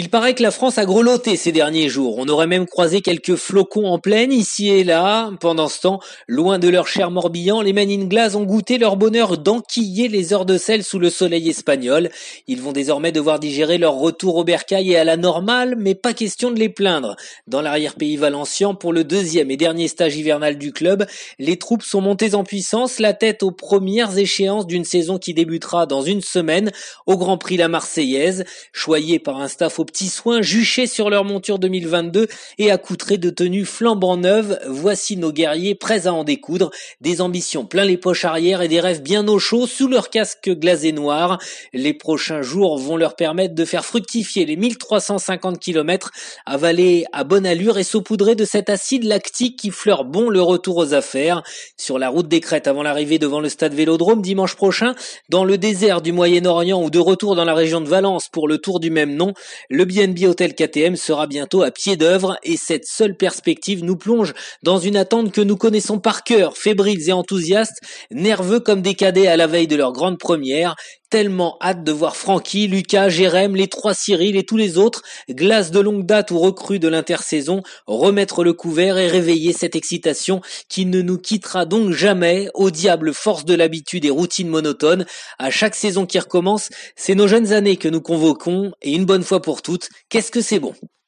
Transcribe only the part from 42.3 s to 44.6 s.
jours vont leur permettre de faire fructifier les